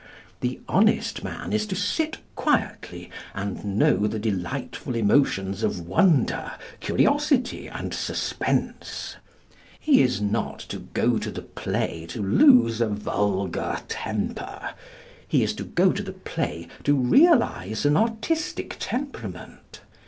The 0.39 0.59
honest 0.67 1.23
man 1.23 1.53
is 1.53 1.67
to 1.67 1.75
sit 1.75 2.17
quietly, 2.35 3.11
and 3.35 3.63
know 3.77 4.07
the 4.07 4.17
delightful 4.17 4.95
emotions 4.95 5.61
of 5.61 5.79
wonder, 5.81 6.53
curiosity, 6.79 7.67
and 7.67 7.93
suspense. 7.93 9.17
He 9.79 10.01
is 10.01 10.19
not 10.19 10.57
to 10.69 10.79
go 10.79 11.19
to 11.19 11.29
the 11.29 11.43
play 11.43 12.07
to 12.07 12.19
lose 12.19 12.81
a 12.81 12.87
vulgar 12.87 13.77
temper. 13.87 14.71
He 15.27 15.43
is 15.43 15.53
to 15.53 15.63
go 15.65 15.91
to 15.91 16.01
the 16.01 16.13
play 16.13 16.67
to 16.83 16.95
realise 16.95 17.85
an 17.85 17.95
artistic 17.95 18.77
temperament. 18.79 19.81